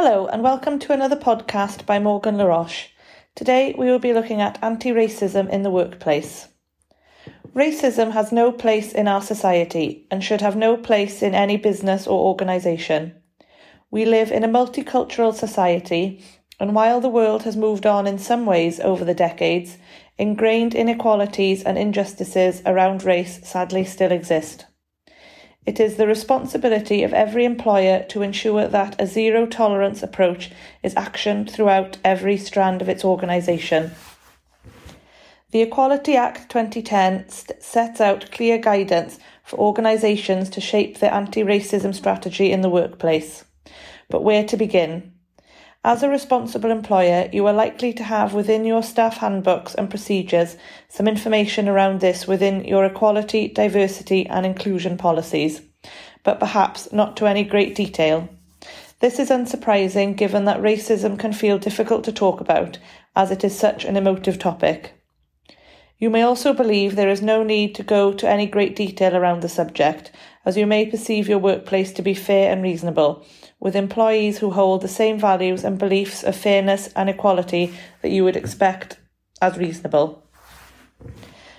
Hello, 0.00 0.28
and 0.28 0.44
welcome 0.44 0.78
to 0.78 0.92
another 0.92 1.16
podcast 1.16 1.84
by 1.84 1.98
Morgan 1.98 2.38
LaRoche. 2.38 2.90
Today 3.34 3.74
we 3.76 3.86
will 3.86 3.98
be 3.98 4.12
looking 4.12 4.40
at 4.40 4.56
anti 4.62 4.90
racism 4.90 5.50
in 5.50 5.64
the 5.64 5.72
workplace. 5.72 6.46
Racism 7.52 8.12
has 8.12 8.30
no 8.30 8.52
place 8.52 8.92
in 8.92 9.08
our 9.08 9.20
society 9.20 10.06
and 10.08 10.22
should 10.22 10.40
have 10.40 10.54
no 10.54 10.76
place 10.76 11.20
in 11.20 11.34
any 11.34 11.56
business 11.56 12.06
or 12.06 12.28
organisation. 12.28 13.12
We 13.90 14.04
live 14.04 14.30
in 14.30 14.44
a 14.44 14.48
multicultural 14.48 15.34
society, 15.34 16.24
and 16.60 16.76
while 16.76 17.00
the 17.00 17.08
world 17.08 17.42
has 17.42 17.56
moved 17.56 17.84
on 17.84 18.06
in 18.06 18.20
some 18.20 18.46
ways 18.46 18.78
over 18.78 19.04
the 19.04 19.14
decades, 19.14 19.78
ingrained 20.16 20.76
inequalities 20.76 21.64
and 21.64 21.76
injustices 21.76 22.62
around 22.64 23.02
race 23.02 23.40
sadly 23.42 23.82
still 23.82 24.12
exist. 24.12 24.66
It 25.68 25.78
is 25.80 25.96
the 25.96 26.06
responsibility 26.06 27.02
of 27.02 27.12
every 27.12 27.44
employer 27.44 28.02
to 28.08 28.22
ensure 28.22 28.68
that 28.68 28.98
a 28.98 29.06
zero 29.06 29.44
tolerance 29.44 30.02
approach 30.02 30.50
is 30.82 30.94
actioned 30.94 31.50
throughout 31.50 31.98
every 32.02 32.38
strand 32.38 32.80
of 32.80 32.88
its 32.88 33.04
organisation. 33.04 33.90
The 35.50 35.60
Equality 35.60 36.16
Act 36.16 36.48
2010 36.48 37.28
st- 37.28 37.62
sets 37.62 38.00
out 38.00 38.30
clear 38.30 38.56
guidance 38.56 39.18
for 39.44 39.58
organisations 39.58 40.48
to 40.48 40.60
shape 40.62 41.00
their 41.00 41.12
anti 41.12 41.42
racism 41.42 41.94
strategy 41.94 42.50
in 42.50 42.62
the 42.62 42.70
workplace. 42.70 43.44
But 44.08 44.24
where 44.24 44.44
to 44.44 44.56
begin? 44.56 45.12
As 45.88 46.02
a 46.02 46.08
responsible 46.10 46.70
employer, 46.70 47.30
you 47.32 47.46
are 47.46 47.52
likely 47.54 47.94
to 47.94 48.04
have 48.04 48.34
within 48.34 48.66
your 48.66 48.82
staff 48.82 49.16
handbooks 49.16 49.74
and 49.74 49.88
procedures 49.88 50.58
some 50.90 51.08
information 51.08 51.66
around 51.66 52.02
this 52.02 52.26
within 52.26 52.62
your 52.64 52.84
equality, 52.84 53.48
diversity, 53.48 54.26
and 54.26 54.44
inclusion 54.44 54.98
policies, 54.98 55.62
but 56.24 56.38
perhaps 56.38 56.92
not 56.92 57.16
to 57.16 57.26
any 57.26 57.42
great 57.42 57.74
detail. 57.74 58.28
This 59.00 59.18
is 59.18 59.30
unsurprising 59.30 60.14
given 60.14 60.44
that 60.44 60.60
racism 60.60 61.18
can 61.18 61.32
feel 61.32 61.56
difficult 61.58 62.04
to 62.04 62.12
talk 62.12 62.42
about, 62.42 62.76
as 63.16 63.30
it 63.30 63.42
is 63.42 63.58
such 63.58 63.86
an 63.86 63.96
emotive 63.96 64.38
topic. 64.38 64.92
You 65.98 66.10
may 66.10 66.20
also 66.20 66.52
believe 66.52 66.96
there 66.96 67.08
is 67.08 67.22
no 67.22 67.42
need 67.42 67.74
to 67.76 67.82
go 67.82 68.12
to 68.12 68.28
any 68.28 68.44
great 68.46 68.76
detail 68.76 69.16
around 69.16 69.40
the 69.40 69.48
subject, 69.48 70.12
as 70.48 70.56
you 70.56 70.66
may 70.66 70.86
perceive 70.86 71.28
your 71.28 71.38
workplace 71.38 71.92
to 71.92 72.00
be 72.00 72.14
fair 72.14 72.50
and 72.50 72.62
reasonable, 72.62 73.22
with 73.60 73.76
employees 73.76 74.38
who 74.38 74.50
hold 74.50 74.80
the 74.80 74.88
same 74.88 75.18
values 75.18 75.62
and 75.62 75.78
beliefs 75.78 76.24
of 76.24 76.34
fairness 76.34 76.88
and 76.96 77.10
equality 77.10 77.70
that 78.00 78.08
you 78.08 78.24
would 78.24 78.34
expect 78.34 78.98
as 79.42 79.58
reasonable. 79.58 80.26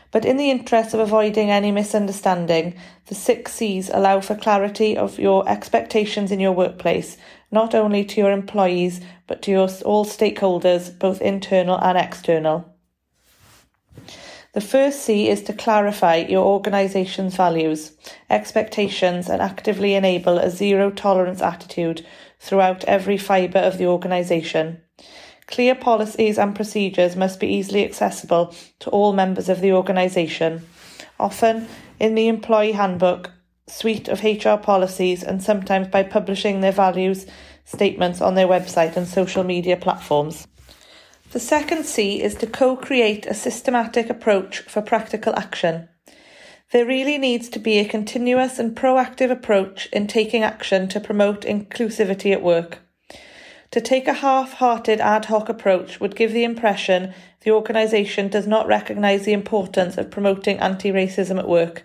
But 0.09 0.25
in 0.25 0.37
the 0.37 0.49
interest 0.49 0.95
of 0.95 0.99
avoiding 0.99 1.51
any 1.51 1.71
misunderstanding, 1.71 2.73
the 3.05 3.13
six 3.13 3.53
C's 3.53 3.91
allow 3.93 4.21
for 4.21 4.33
clarity 4.33 4.97
of 4.97 5.19
your 5.19 5.47
expectations 5.47 6.31
in 6.31 6.39
your 6.39 6.53
workplace, 6.53 7.15
not 7.51 7.75
only 7.75 8.03
to 8.05 8.19
your 8.19 8.31
employees, 8.31 9.01
but 9.27 9.43
to 9.43 9.51
your, 9.51 9.69
all 9.85 10.03
stakeholders, 10.03 10.97
both 10.97 11.21
internal 11.21 11.77
and 11.77 11.95
external. 11.95 12.73
The 14.53 14.61
first 14.61 15.01
C 15.03 15.29
is 15.29 15.43
to 15.43 15.53
clarify 15.53 16.15
your 16.15 16.43
organisation's 16.43 17.35
values, 17.35 17.91
expectations, 18.31 19.29
and 19.29 19.43
actively 19.43 19.93
enable 19.93 20.39
a 20.39 20.49
zero 20.49 20.89
tolerance 20.89 21.39
attitude 21.39 22.03
throughout 22.39 22.83
every 22.85 23.17
fibre 23.17 23.59
of 23.59 23.77
the 23.77 23.85
organisation. 23.85 24.81
Clear 25.45 25.75
policies 25.75 26.39
and 26.39 26.55
procedures 26.55 27.15
must 27.15 27.39
be 27.39 27.47
easily 27.47 27.85
accessible 27.85 28.53
to 28.79 28.89
all 28.89 29.13
members 29.13 29.49
of 29.49 29.61
the 29.61 29.71
organisation. 29.71 30.65
Often, 31.19 31.67
in 31.99 32.15
the 32.15 32.27
employee 32.27 32.71
handbook, 32.71 33.31
suite 33.67 34.07
of 34.07 34.23
HR 34.23 34.55
policies, 34.55 35.23
and 35.23 35.43
sometimes 35.43 35.89
by 35.89 36.01
publishing 36.01 36.61
their 36.61 36.71
values 36.71 37.27
statements 37.65 38.19
on 38.19 38.33
their 38.33 38.47
website 38.47 38.97
and 38.97 39.07
social 39.07 39.43
media 39.43 39.77
platforms. 39.77 40.47
The 41.31 41.39
second 41.39 41.85
C 41.85 42.23
is 42.23 42.33
to 42.35 42.47
co 42.47 42.75
create 42.75 43.27
a 43.27 43.35
systematic 43.35 44.09
approach 44.09 44.61
for 44.61 44.81
practical 44.81 45.35
action. 45.35 45.87
There 46.71 46.87
really 46.87 47.19
needs 47.19 47.49
to 47.49 47.59
be 47.59 47.77
a 47.77 47.85
continuous 47.85 48.57
and 48.57 48.75
proactive 48.75 49.29
approach 49.29 49.87
in 49.93 50.07
taking 50.07 50.41
action 50.41 50.87
to 50.87 50.99
promote 50.99 51.41
inclusivity 51.41 52.31
at 52.31 52.41
work. 52.41 52.79
To 53.69 53.79
take 53.79 54.07
a 54.07 54.13
half 54.13 54.53
hearted 54.53 54.99
ad 54.99 55.25
hoc 55.25 55.49
approach 55.49 55.99
would 55.99 56.15
give 56.15 56.33
the 56.33 56.43
impression 56.43 57.13
the 57.41 57.51
organisation 57.51 58.27
does 58.27 58.47
not 58.47 58.65
recognise 58.65 59.25
the 59.25 59.33
importance 59.33 59.99
of 59.99 60.09
promoting 60.09 60.57
anti 60.57 60.91
racism 60.91 61.37
at 61.37 61.47
work 61.47 61.83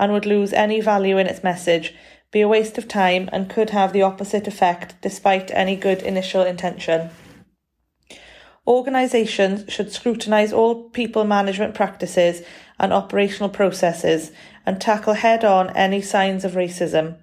and 0.00 0.10
would 0.10 0.26
lose 0.26 0.52
any 0.52 0.80
value 0.80 1.16
in 1.16 1.28
its 1.28 1.44
message, 1.44 1.94
be 2.32 2.40
a 2.40 2.48
waste 2.48 2.76
of 2.76 2.88
time, 2.88 3.28
and 3.32 3.48
could 3.48 3.70
have 3.70 3.92
the 3.92 4.02
opposite 4.02 4.48
effect 4.48 4.96
despite 5.00 5.52
any 5.52 5.76
good 5.76 6.02
initial 6.02 6.42
intention. 6.42 7.10
Organisations 8.66 9.70
should 9.70 9.92
scrutinise 9.92 10.52
all 10.52 10.88
people 10.90 11.24
management 11.24 11.74
practices 11.74 12.42
and 12.78 12.92
operational 12.92 13.50
processes 13.50 14.32
and 14.64 14.80
tackle 14.80 15.14
head 15.14 15.44
on 15.44 15.70
any 15.76 16.00
signs 16.00 16.44
of 16.44 16.52
racism. 16.52 17.18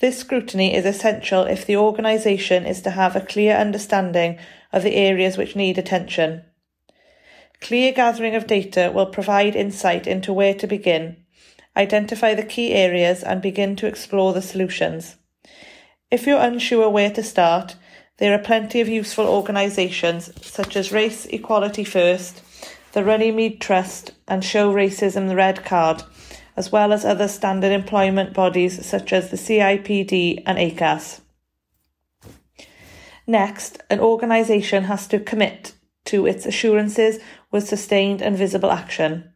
This 0.00 0.18
scrutiny 0.18 0.74
is 0.74 0.84
essential 0.84 1.44
if 1.44 1.64
the 1.64 1.76
organisation 1.76 2.66
is 2.66 2.82
to 2.82 2.90
have 2.90 3.16
a 3.16 3.20
clear 3.20 3.56
understanding 3.56 4.38
of 4.72 4.82
the 4.82 4.96
areas 4.96 5.38
which 5.38 5.56
need 5.56 5.78
attention. 5.78 6.42
Clear 7.60 7.92
gathering 7.92 8.34
of 8.34 8.46
data 8.46 8.90
will 8.92 9.06
provide 9.06 9.54
insight 9.54 10.06
into 10.06 10.32
where 10.32 10.54
to 10.54 10.66
begin, 10.66 11.16
identify 11.76 12.34
the 12.34 12.42
key 12.42 12.72
areas, 12.72 13.22
and 13.22 13.40
begin 13.40 13.76
to 13.76 13.86
explore 13.86 14.32
the 14.32 14.42
solutions. 14.42 15.16
If 16.10 16.26
you're 16.26 16.40
unsure 16.40 16.90
where 16.90 17.10
to 17.10 17.22
start, 17.22 17.76
there 18.18 18.34
are 18.34 18.38
plenty 18.38 18.80
of 18.80 18.88
useful 18.88 19.26
organisations 19.26 20.30
such 20.44 20.76
as 20.76 20.92
Race 20.92 21.26
Equality 21.26 21.84
First, 21.84 22.42
the 22.92 23.02
Runnymede 23.02 23.60
Trust, 23.60 24.12
and 24.28 24.44
Show 24.44 24.72
Racism 24.72 25.28
the 25.28 25.36
Red 25.36 25.64
Card, 25.64 26.02
as 26.56 26.70
well 26.70 26.92
as 26.92 27.04
other 27.04 27.26
standard 27.26 27.72
employment 27.72 28.34
bodies 28.34 28.84
such 28.84 29.12
as 29.12 29.30
the 29.30 29.36
CIPD 29.36 30.42
and 30.44 30.58
ACAS. 30.58 31.20
Next, 33.26 33.82
an 33.88 34.00
organisation 34.00 34.84
has 34.84 35.06
to 35.06 35.18
commit 35.18 35.72
to 36.04 36.26
its 36.26 36.44
assurances 36.44 37.18
with 37.50 37.68
sustained 37.68 38.20
and 38.20 38.36
visible 38.36 38.70
action. 38.70 39.32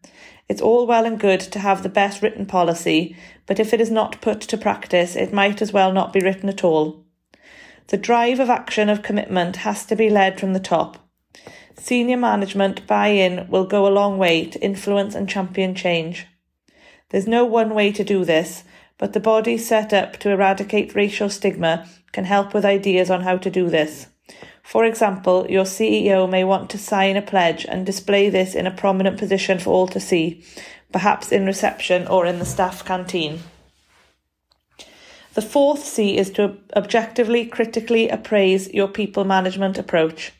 It's 0.48 0.60
all 0.60 0.86
well 0.86 1.06
and 1.06 1.18
good 1.18 1.40
to 1.40 1.58
have 1.60 1.82
the 1.82 1.88
best 1.88 2.20
written 2.20 2.44
policy, 2.44 3.16
but 3.46 3.58
if 3.58 3.72
it 3.72 3.80
is 3.80 3.90
not 3.90 4.20
put 4.20 4.40
to 4.42 4.58
practice, 4.58 5.16
it 5.16 5.32
might 5.32 5.62
as 5.62 5.72
well 5.72 5.92
not 5.92 6.12
be 6.12 6.20
written 6.20 6.48
at 6.48 6.62
all. 6.62 7.05
The 7.88 7.96
drive 7.96 8.40
of 8.40 8.50
action 8.50 8.88
of 8.88 9.02
commitment 9.02 9.56
has 9.56 9.86
to 9.86 9.94
be 9.94 10.10
led 10.10 10.40
from 10.40 10.52
the 10.52 10.60
top. 10.60 11.08
Senior 11.76 12.16
management 12.16 12.84
buy 12.86 13.08
in 13.08 13.48
will 13.48 13.64
go 13.64 13.86
a 13.86 13.94
long 13.94 14.18
way 14.18 14.46
to 14.46 14.60
influence 14.60 15.14
and 15.14 15.28
champion 15.28 15.74
change. 15.74 16.26
There's 17.10 17.28
no 17.28 17.44
one 17.44 17.74
way 17.74 17.92
to 17.92 18.02
do 18.02 18.24
this, 18.24 18.64
but 18.98 19.12
the 19.12 19.20
body 19.20 19.56
set 19.56 19.92
up 19.92 20.16
to 20.18 20.30
eradicate 20.30 20.96
racial 20.96 21.30
stigma 21.30 21.86
can 22.10 22.24
help 22.24 22.54
with 22.54 22.64
ideas 22.64 23.08
on 23.08 23.20
how 23.20 23.36
to 23.36 23.50
do 23.50 23.70
this. 23.70 24.08
For 24.64 24.84
example, 24.84 25.46
your 25.48 25.64
CEO 25.64 26.28
may 26.28 26.42
want 26.42 26.70
to 26.70 26.78
sign 26.78 27.16
a 27.16 27.22
pledge 27.22 27.64
and 27.64 27.86
display 27.86 28.28
this 28.30 28.56
in 28.56 28.66
a 28.66 28.72
prominent 28.72 29.16
position 29.16 29.60
for 29.60 29.70
all 29.70 29.86
to 29.88 30.00
see, 30.00 30.44
perhaps 30.90 31.30
in 31.30 31.46
reception 31.46 32.08
or 32.08 32.26
in 32.26 32.40
the 32.40 32.44
staff 32.44 32.84
canteen. 32.84 33.38
The 35.36 35.42
fourth 35.42 35.84
C 35.84 36.16
is 36.16 36.30
to 36.30 36.56
objectively 36.74 37.44
critically 37.44 38.08
appraise 38.08 38.72
your 38.72 38.88
people 38.88 39.24
management 39.24 39.76
approach. 39.76 40.32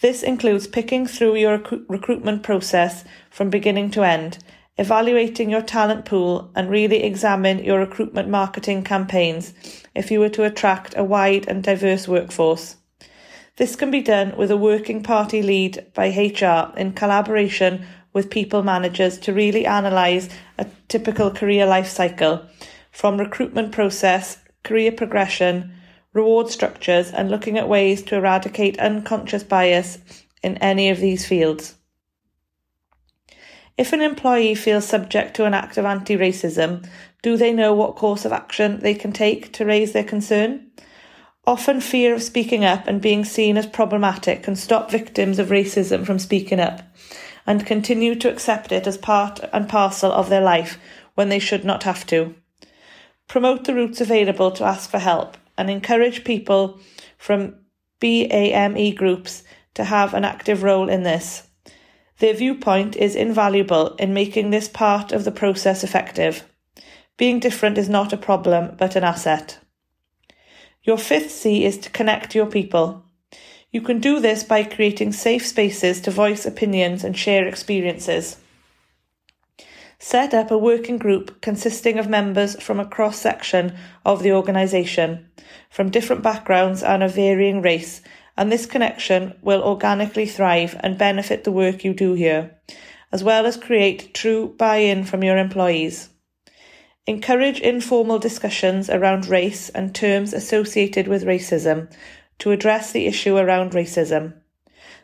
This 0.00 0.22
includes 0.22 0.66
picking 0.66 1.06
through 1.06 1.36
your 1.36 1.58
rec- 1.58 1.80
recruitment 1.86 2.42
process 2.42 3.04
from 3.28 3.50
beginning 3.50 3.90
to 3.90 4.04
end, 4.04 4.38
evaluating 4.78 5.50
your 5.50 5.60
talent 5.60 6.06
pool, 6.06 6.50
and 6.54 6.70
really 6.70 7.02
examine 7.02 7.62
your 7.62 7.78
recruitment 7.78 8.30
marketing 8.30 8.84
campaigns 8.84 9.52
if 9.94 10.10
you 10.10 10.18
were 10.18 10.30
to 10.30 10.44
attract 10.44 10.96
a 10.96 11.04
wide 11.04 11.46
and 11.46 11.62
diverse 11.62 12.08
workforce. 12.08 12.76
This 13.58 13.76
can 13.76 13.90
be 13.90 14.00
done 14.00 14.34
with 14.38 14.50
a 14.50 14.56
working 14.56 15.02
party 15.02 15.42
lead 15.42 15.84
by 15.92 16.08
HR 16.08 16.74
in 16.78 16.94
collaboration 16.94 17.84
with 18.14 18.30
people 18.30 18.62
managers 18.62 19.18
to 19.18 19.34
really 19.34 19.66
analyse 19.66 20.30
a 20.56 20.64
typical 20.88 21.30
career 21.30 21.66
life 21.66 21.88
cycle 21.88 22.46
from 22.92 23.18
recruitment 23.18 23.72
process, 23.72 24.38
career 24.62 24.92
progression, 24.92 25.74
reward 26.12 26.48
structures, 26.48 27.10
and 27.10 27.30
looking 27.30 27.58
at 27.58 27.68
ways 27.68 28.02
to 28.02 28.16
eradicate 28.16 28.78
unconscious 28.78 29.42
bias 29.42 29.98
in 30.42 30.56
any 30.58 30.90
of 30.90 31.00
these 31.00 31.26
fields. 31.26 31.74
If 33.78 33.92
an 33.92 34.02
employee 34.02 34.54
feels 34.54 34.86
subject 34.86 35.34
to 35.36 35.46
an 35.46 35.54
act 35.54 35.78
of 35.78 35.86
anti 35.86 36.16
racism, 36.16 36.86
do 37.22 37.36
they 37.36 37.52
know 37.52 37.72
what 37.74 37.96
course 37.96 38.24
of 38.24 38.32
action 38.32 38.80
they 38.80 38.94
can 38.94 39.12
take 39.12 39.52
to 39.54 39.64
raise 39.64 39.92
their 39.92 40.04
concern? 40.04 40.70
Often, 41.46 41.80
fear 41.80 42.14
of 42.14 42.22
speaking 42.22 42.64
up 42.64 42.86
and 42.86 43.00
being 43.00 43.24
seen 43.24 43.56
as 43.56 43.66
problematic 43.66 44.42
can 44.42 44.54
stop 44.54 44.90
victims 44.90 45.38
of 45.38 45.48
racism 45.48 46.06
from 46.06 46.18
speaking 46.18 46.60
up 46.60 46.82
and 47.46 47.66
continue 47.66 48.14
to 48.16 48.30
accept 48.30 48.70
it 48.70 48.86
as 48.86 48.98
part 48.98 49.40
and 49.52 49.68
parcel 49.68 50.12
of 50.12 50.28
their 50.28 50.40
life 50.40 50.78
when 51.14 51.30
they 51.30 51.40
should 51.40 51.64
not 51.64 51.82
have 51.82 52.06
to. 52.06 52.34
Promote 53.32 53.64
the 53.64 53.74
routes 53.74 54.02
available 54.02 54.50
to 54.50 54.64
ask 54.64 54.90
for 54.90 54.98
help 54.98 55.38
and 55.56 55.70
encourage 55.70 56.22
people 56.22 56.78
from 57.16 57.54
BAME 57.98 58.94
groups 58.94 59.42
to 59.72 59.84
have 59.84 60.12
an 60.12 60.22
active 60.22 60.62
role 60.62 60.90
in 60.90 61.02
this. 61.02 61.48
Their 62.18 62.34
viewpoint 62.34 62.94
is 62.94 63.16
invaluable 63.16 63.94
in 63.94 64.12
making 64.12 64.50
this 64.50 64.68
part 64.68 65.12
of 65.12 65.24
the 65.24 65.30
process 65.30 65.82
effective. 65.82 66.44
Being 67.16 67.40
different 67.40 67.78
is 67.78 67.88
not 67.88 68.12
a 68.12 68.18
problem, 68.18 68.76
but 68.76 68.96
an 68.96 69.02
asset. 69.02 69.58
Your 70.82 70.98
fifth 70.98 71.30
C 71.30 71.64
is 71.64 71.78
to 71.78 71.88
connect 71.88 72.34
your 72.34 72.44
people. 72.44 73.02
You 73.70 73.80
can 73.80 73.98
do 73.98 74.20
this 74.20 74.44
by 74.44 74.62
creating 74.62 75.12
safe 75.12 75.46
spaces 75.46 76.02
to 76.02 76.10
voice 76.10 76.44
opinions 76.44 77.02
and 77.02 77.16
share 77.16 77.48
experiences. 77.48 78.36
Set 80.04 80.34
up 80.34 80.50
a 80.50 80.58
working 80.58 80.98
group 80.98 81.40
consisting 81.40 81.96
of 81.96 82.08
members 82.08 82.60
from 82.60 82.80
a 82.80 82.84
cross 82.84 83.20
section 83.20 83.72
of 84.04 84.24
the 84.24 84.32
organisation, 84.32 85.30
from 85.70 85.90
different 85.90 86.24
backgrounds 86.24 86.82
and 86.82 87.04
of 87.04 87.14
varying 87.14 87.62
race, 87.62 88.02
and 88.36 88.50
this 88.50 88.66
connection 88.66 89.32
will 89.42 89.62
organically 89.62 90.26
thrive 90.26 90.76
and 90.80 90.98
benefit 90.98 91.44
the 91.44 91.52
work 91.52 91.84
you 91.84 91.94
do 91.94 92.14
here, 92.14 92.50
as 93.12 93.22
well 93.22 93.46
as 93.46 93.56
create 93.56 94.12
true 94.12 94.52
buy 94.58 94.78
in 94.78 95.04
from 95.04 95.22
your 95.22 95.38
employees. 95.38 96.08
Encourage 97.06 97.60
informal 97.60 98.18
discussions 98.18 98.90
around 98.90 99.28
race 99.28 99.68
and 99.68 99.94
terms 99.94 100.32
associated 100.32 101.06
with 101.06 101.22
racism 101.22 101.88
to 102.40 102.50
address 102.50 102.90
the 102.90 103.06
issue 103.06 103.36
around 103.36 103.70
racism. 103.70 104.34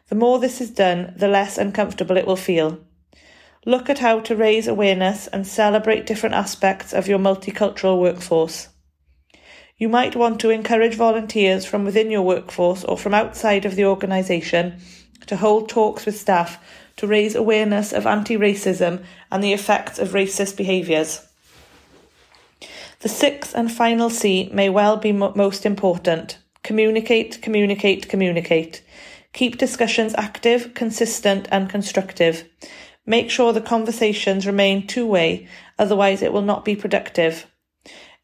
The 0.09 0.17
more 0.17 0.41
this 0.41 0.61
is 0.61 0.73
done, 0.73 1.15
the 1.17 1.29
less 1.29 1.57
uncomfortable 1.57 2.17
it 2.17 2.27
will 2.27 2.35
feel. 2.35 2.81
Look 3.69 3.91
at 3.91 3.99
how 3.99 4.21
to 4.21 4.35
raise 4.35 4.67
awareness 4.67 5.27
and 5.27 5.47
celebrate 5.47 6.07
different 6.07 6.35
aspects 6.35 6.95
of 6.95 7.07
your 7.07 7.19
multicultural 7.19 8.01
workforce. 8.01 8.69
You 9.77 9.91
might 9.91 10.17
want 10.17 10.41
to 10.41 10.49
encourage 10.49 10.95
volunteers 10.95 11.67
from 11.67 11.85
within 11.85 12.11
your 12.11 12.23
workforce 12.23 12.83
or 12.83 12.97
from 12.97 13.13
outside 13.13 13.67
of 13.67 13.77
the 13.77 13.85
organisation 13.85 14.81
to 15.27 15.37
hold 15.37 15.69
talks 15.69 16.07
with 16.07 16.19
staff 16.19 16.59
to 16.97 17.07
raise 17.07 17.35
awareness 17.35 17.93
of 17.93 18.07
anti 18.07 18.39
racism 18.39 19.05
and 19.31 19.45
the 19.45 19.53
effects 19.53 19.99
of 19.99 20.13
racist 20.13 20.57
behaviours. 20.57 21.29
The 23.01 23.11
sixth 23.11 23.55
and 23.55 23.71
final 23.71 24.09
C 24.09 24.49
may 24.51 24.71
well 24.71 24.97
be 24.97 25.13
mo- 25.13 25.35
most 25.37 25.67
important. 25.67 26.39
Communicate, 26.63 27.43
communicate, 27.43 28.09
communicate. 28.09 28.83
Keep 29.35 29.59
discussions 29.59 30.15
active, 30.17 30.73
consistent, 30.73 31.47
and 31.53 31.69
constructive. 31.69 32.49
Make 33.09 33.31
sure 33.31 33.55
the 33.55 33.63
conversations 33.63 34.47
remain 34.47 34.87
two 34.87 35.07
way, 35.07 35.49
otherwise, 35.79 36.21
it 36.21 36.31
will 36.31 36.43
not 36.43 36.63
be 36.63 36.77
productive. 36.77 37.47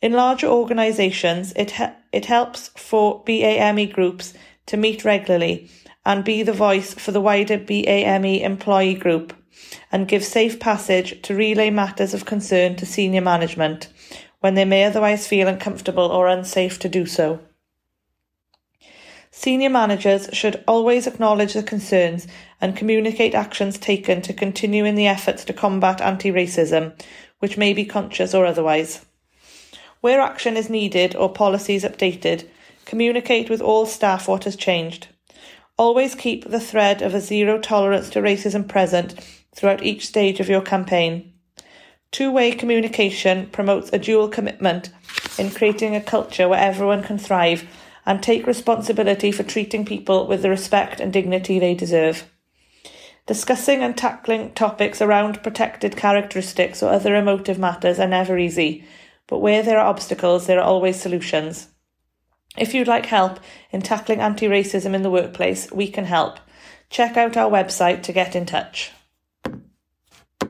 In 0.02 0.12
larger 0.12 0.46
organisations, 0.46 1.54
it, 1.56 1.72
it 2.12 2.26
helps 2.26 2.68
for 2.76 3.24
BAME 3.24 3.90
groups 3.90 4.34
to 4.66 4.76
meet 4.76 5.02
regularly 5.02 5.70
and 6.04 6.22
be 6.22 6.42
the 6.42 6.52
voice 6.52 6.92
for 6.92 7.12
the 7.12 7.20
wider 7.22 7.56
BAME 7.56 8.42
employee 8.42 8.92
group 8.92 9.32
and 9.90 10.06
give 10.06 10.22
safe 10.22 10.60
passage 10.60 11.22
to 11.22 11.34
relay 11.34 11.70
matters 11.70 12.12
of 12.12 12.26
concern 12.26 12.76
to 12.76 12.84
senior 12.84 13.22
management 13.22 13.88
when 14.40 14.54
they 14.54 14.66
may 14.66 14.84
otherwise 14.84 15.26
feel 15.26 15.48
uncomfortable 15.48 16.08
or 16.08 16.28
unsafe 16.28 16.78
to 16.80 16.90
do 16.90 17.06
so. 17.06 17.40
Senior 19.36 19.68
managers 19.68 20.28
should 20.32 20.62
always 20.66 21.08
acknowledge 21.08 21.54
the 21.54 21.62
concerns 21.62 22.28
and 22.60 22.76
communicate 22.76 23.34
actions 23.34 23.76
taken 23.76 24.22
to 24.22 24.32
continue 24.32 24.84
in 24.84 24.94
the 24.94 25.08
efforts 25.08 25.44
to 25.44 25.52
combat 25.52 26.00
anti 26.00 26.30
racism, 26.30 26.96
which 27.40 27.58
may 27.58 27.72
be 27.72 27.84
conscious 27.84 28.32
or 28.32 28.46
otherwise. 28.46 29.04
Where 30.00 30.20
action 30.20 30.56
is 30.56 30.70
needed 30.70 31.16
or 31.16 31.32
policies 31.32 31.82
updated, 31.82 32.46
communicate 32.84 33.50
with 33.50 33.60
all 33.60 33.86
staff 33.86 34.28
what 34.28 34.44
has 34.44 34.54
changed. 34.54 35.08
Always 35.76 36.14
keep 36.14 36.48
the 36.48 36.60
thread 36.60 37.02
of 37.02 37.12
a 37.12 37.20
zero 37.20 37.58
tolerance 37.58 38.08
to 38.10 38.22
racism 38.22 38.66
present 38.68 39.18
throughout 39.52 39.82
each 39.82 40.06
stage 40.06 40.38
of 40.38 40.48
your 40.48 40.62
campaign. 40.62 41.32
Two 42.12 42.30
way 42.30 42.52
communication 42.52 43.48
promotes 43.48 43.90
a 43.92 43.98
dual 43.98 44.28
commitment 44.28 44.90
in 45.36 45.50
creating 45.50 45.96
a 45.96 46.00
culture 46.00 46.48
where 46.48 46.60
everyone 46.60 47.02
can 47.02 47.18
thrive 47.18 47.68
and 48.06 48.22
take 48.22 48.46
responsibility 48.46 49.32
for 49.32 49.42
treating 49.42 49.84
people 49.84 50.26
with 50.26 50.42
the 50.42 50.50
respect 50.50 51.00
and 51.00 51.12
dignity 51.12 51.58
they 51.58 51.74
deserve. 51.74 52.30
Discussing 53.26 53.82
and 53.82 53.96
tackling 53.96 54.52
topics 54.52 55.00
around 55.00 55.42
protected 55.42 55.96
characteristics 55.96 56.82
or 56.82 56.90
other 56.90 57.14
emotive 57.14 57.58
matters 57.58 57.98
are 57.98 58.06
never 58.06 58.36
easy, 58.36 58.84
but 59.26 59.38
where 59.38 59.62
there 59.62 59.78
are 59.78 59.86
obstacles, 59.86 60.46
there 60.46 60.60
are 60.60 60.64
always 60.64 61.00
solutions. 61.00 61.68
If 62.58 62.74
you'd 62.74 62.86
like 62.86 63.06
help 63.06 63.40
in 63.70 63.80
tackling 63.80 64.20
anti 64.20 64.46
racism 64.46 64.94
in 64.94 65.02
the 65.02 65.10
workplace, 65.10 65.70
we 65.72 65.88
can 65.88 66.04
help. 66.04 66.38
Check 66.90 67.16
out 67.16 67.36
our 67.36 67.50
website 67.50 68.02
to 68.04 68.12
get 68.12 68.36
in 68.36 68.46
touch. 68.46 68.92